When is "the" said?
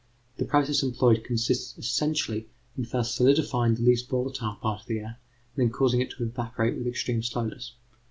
0.37-0.45, 3.75-3.83, 4.87-4.97